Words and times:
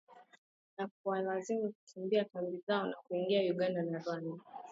Na 0.77 0.87
kuwalazimu 0.87 1.73
kukimbia 1.73 2.25
kambi 2.25 2.57
zao 2.67 2.87
na 2.87 2.95
kuingia 3.07 3.51
Uganda 3.53 3.83
na 3.83 3.99
Rwanda. 3.99 4.31